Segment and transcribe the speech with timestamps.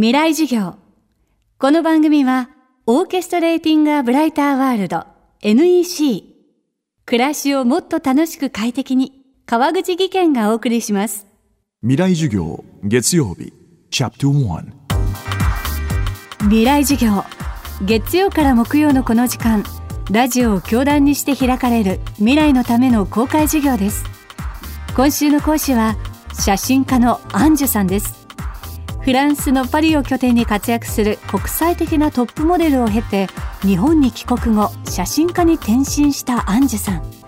[0.00, 0.76] 未来授業。
[1.58, 2.50] この番組は、
[2.86, 5.04] オーケストレーティング・ア・ブライター・ワールド
[5.42, 6.22] NEC。
[7.04, 11.26] 暮らしをもっと楽しく快適に、川口義賢がお送りします。
[11.82, 13.52] 未来授業月曜日
[13.90, 14.66] チャプター
[16.42, 17.24] 未来授業。
[17.84, 19.64] 月曜から木曜のこの時間、
[20.12, 24.04] ラジオを教壇にして開かれる未来のための公開授業です。
[24.94, 25.96] 今週の講師は、
[26.34, 28.17] 写真家のアンジュさんです。
[29.02, 33.28] フランスのパリを拠点に活躍する国際的なトップモデルを経て
[33.62, 37.18] 日本に帰国後写真家に転身したアンジュさん。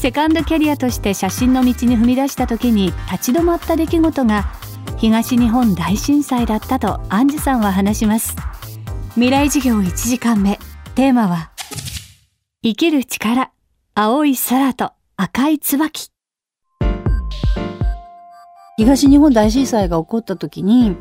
[0.00, 4.50] セカンドキャリアとして写真の道に踏み出した時に立ち止まった出来事が
[4.96, 8.34] 東日本大震災だったとアンジュさんは話します
[9.14, 10.58] 未来授業1時間目。
[10.94, 11.50] テーマは
[12.62, 13.50] 生きる力
[13.94, 16.10] 青い空と赤い椿。
[18.80, 20.96] 東日本大震災が起こった時に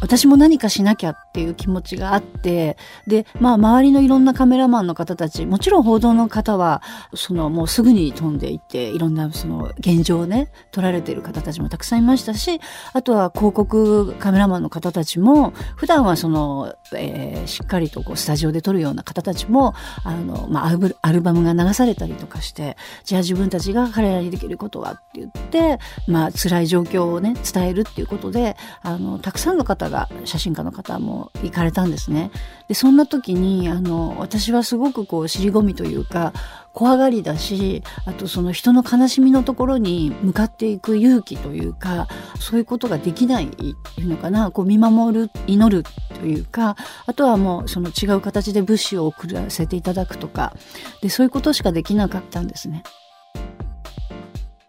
[0.00, 6.80] 私も何かしなきゃっていう気持ちがあってでまあ周りのいろんなカメラマンの方たちもちろん報道の方は
[7.14, 12.60] そのもうすぐに飛んでいっていろんなその現状をね撮られている方たちもたくさんいましたし
[12.92, 32.30] あとは広告カメラマンの方たちも普段はその、えーしっかりとこうスタジオで撮るような方たちもあの、まあ、アルアルバムが流されたりとかしてじゃあ自分たちが彼らにできることはって言って、まあ辛い状況をね伝えるっていうことであのたくさんの方が写真家の方も行かれたんですね。
[32.68, 36.32] でそんな時にあの私はすごくこう尻込みというか
[36.72, 42.08] 怖がりだしあとその人の悲しみのところに向かっていく勇気というか
[42.40, 45.84] そういうことができないっていうのかなこう見守る祈る
[46.18, 50.54] というかあとはもうその違う形で物資を送らせていただくとか
[51.00, 52.82] でそういうことしかできなかったんですね。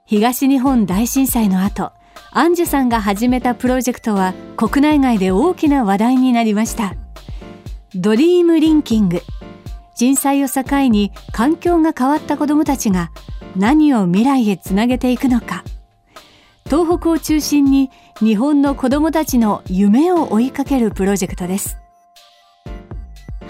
[0.08, 1.92] 東日本大震災の後
[2.38, 6.94] アンジュさんが始めたプロジェクトは国内外で大きな話題になりました。
[7.95, 9.22] ドリームリンキング。
[9.95, 13.09] 人災を境に環境が変わった子どもたちが
[13.55, 15.64] 何を未来へつなげていくのか。
[16.65, 17.89] 東北を中心に
[18.20, 21.77] 日本の子どもたちの夢を追いかけるプロジェクトです。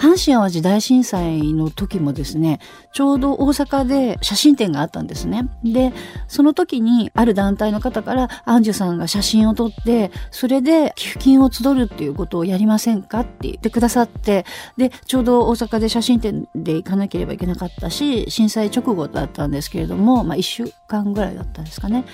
[0.06, 2.60] 阪神・淡路大震災の時もですね
[2.94, 5.50] ちょうど大阪で写真展があったんですね。
[5.64, 5.94] で
[6.28, 13.22] その時にある団体の方からアンジュさんが写真を撮ってそれで寄付金を募るっていうことをやりませんか？
[13.22, 14.46] って言ってくださって
[14.78, 22.06] でちょうど大阪で写真展で行かなければいけなかったし震災直後だったんですけれども、まあ、1週間ぐらいだったんですかね。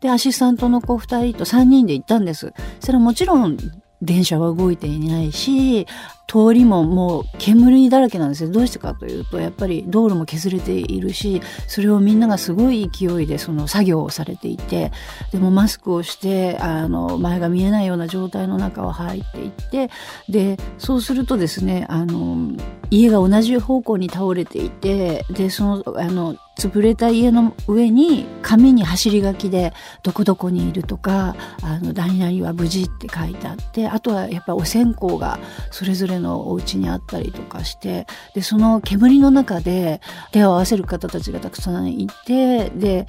[0.00, 2.52] でアシスタントの子2人と3人で行ったんです。
[2.80, 3.56] それはもちろん
[4.00, 5.88] 電車は動いていないし
[6.28, 8.50] 通りももう煙だらけなんですよ。
[8.50, 14.92] どうしてかというとやっぱり道路も削れているしそれをみんながすごい勢いでその作業をされていて
[15.32, 19.90] でもマスクをしてあの前が見えないような状態の中を入っていって
[20.28, 22.52] でそうするとですねあの
[22.90, 29.72] 家が同じ方向に倒れていてでそのあの潰れた家の上に紙に走り書きで
[30.02, 35.38] 「どこどこにいる」とか「あの何々は無事」って書いてあってあとはやっぱお線香が
[35.70, 40.00] それぞれのお家にあったりとかしてでその煙の中で
[40.32, 43.06] 手を合わせる方たちがたくさんいてで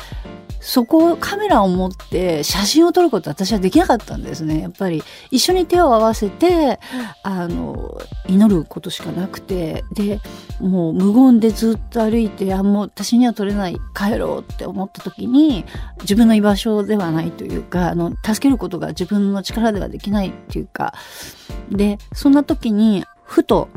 [0.61, 4.61] そこをカメラを持って写真を撮ること私はできなかったんですね。
[4.61, 6.79] やっぱり一緒に手を合わせて
[7.23, 7.97] あの
[8.27, 10.19] 祈ることしかなくてで
[10.59, 15.65] もう無言でずっと歩いてあもう私には撮れない帰ろうって思った時に
[16.01, 20.93] 自分の居場所ではないというかあの助けることが自分の力ではできないっていうか
[21.71, 23.69] でそんな時にふと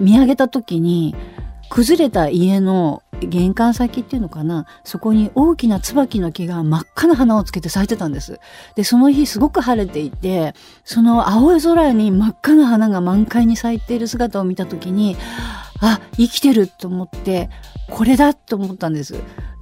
[0.00, 1.14] 見上げた時に
[1.70, 8.40] 崩れた家の玄関先っていうのかなそこに大きな椿の木が真っ赤な花をつけて咲いてたんです。
[8.74, 10.54] で、その日すごく晴れていて、
[10.84, 15.16] その青い空に真っ赤な花が満開に咲いている姿を見た時に、
[15.80, 17.48] あ、生きてると思って、
[17.90, 19.14] これだと思ったんです。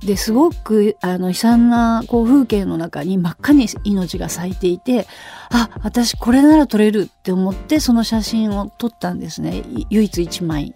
[0.05, 5.07] で、すごくあの悲惨なこう風景の中に真っ赤に命が咲いていて、
[5.51, 9.63] あ、私これなら撮れるって思ってその写真を撮ったんですね。
[9.91, 10.75] 唯一一枚。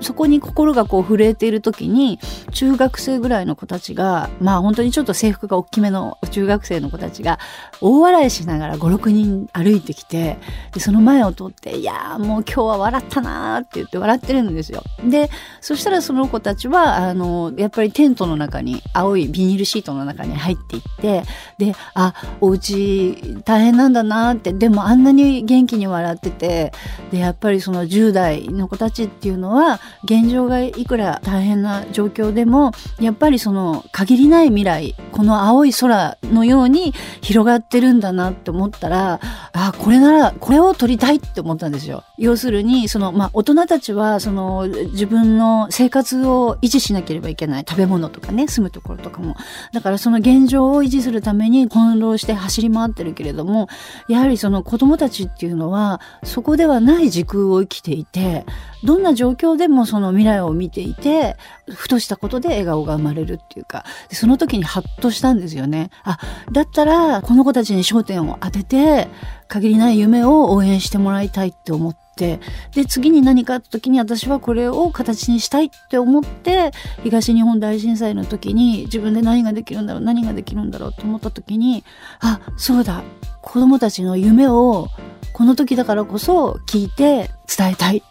[0.00, 2.18] そこに心がこう震えている時に
[2.52, 7.38] 中学生ぐらいの子たちがまあ本当にちょっと制服が大きめの中学生の子たちが
[7.82, 10.38] 大笑いしながら56人歩いてきて
[10.72, 14.82] でその前を通って「いやーもう今日は笑ったな」って言って笑ってるんですよ。
[15.04, 15.30] で
[15.60, 21.22] そしたらその子たちはあのやっぱりテントの中に青いビニールシートの中に入っていって
[21.58, 26.72] であお家大変なんだなってでもあんなに元気に笑ってて
[27.10, 39.20] でやっぱりその10代の子たちっていうのは現状がいくら大変な状況でもやっぱりその限りない未来この青い空のように広がってるんだなって思ったら
[39.52, 42.04] あこれならこれを撮りたいって思ったんですよ。
[42.18, 49.34] 要するにその、まあ、大人たちはその自分の生活を維持しなければいけない食べ物とかね住むところとかも
[49.72, 53.68] だからその現状を維持するために翻弄して走り回ってるけれども
[54.08, 58.44] やはりその子供たちっていうのははそこではない時空を生きていて
[58.84, 61.36] どんな状況でもその未来を見ていて
[61.68, 65.90] ふとしたことで笑顔が生まれるっていうかその時にハッとしたんですよね。
[66.04, 66.18] あ
[66.52, 69.08] だったらこの子たちに焦点を当てて
[69.48, 72.40] 限りない夢を応援してもらいたいって思って、で、
[72.88, 76.72] 次に何かあった時に私はこれを形にしたいって思って、
[77.02, 81.84] 東日本大震災の時に自分で何ができるんだろう、何ができるんだろうと思った時に、
[82.20, 83.02] あ、そうだ、
[83.40, 84.88] 子供たちの夢を
[85.32, 88.02] この時だからこそ聞いて伝えたい。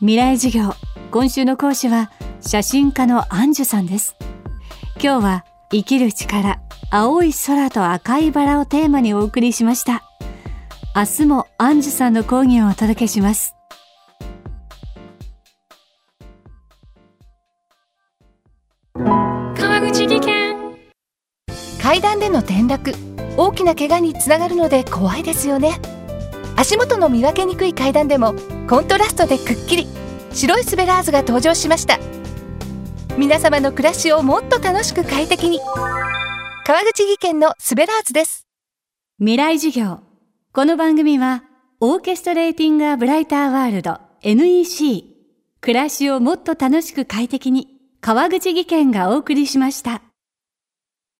[0.00, 0.74] 未来授業、
[1.10, 2.10] 今週の講師は
[2.40, 4.16] 写真家のアンジュさんです。
[5.02, 6.60] 今日は生きる力、
[6.90, 10.09] 青い空と赤いバラをテーマにお送りしました。
[10.92, 13.54] 明日もアンジュさんの講義をお届けします。
[19.56, 20.56] 川口技研
[21.80, 22.92] 階段での転落
[23.36, 25.80] 大きな怪我につながるので怖いですよね
[26.56, 28.34] 足元の見分けにくい階段でも
[28.68, 29.86] コントラストでくっきり
[30.32, 31.98] 白いスベラーズが登場しました
[33.16, 35.60] 皆様の暮らしをもっと楽しく快適に
[36.66, 38.46] 川口技研のスベラーズです。
[39.18, 40.09] 未来授業。
[40.52, 41.44] この番組は、
[41.78, 45.04] オーケストレーティング・ア・ブライター・ワールド NEC。
[45.60, 47.68] 暮らしをもっと楽しく快適に、
[48.00, 50.02] 川口技研がお送りしました。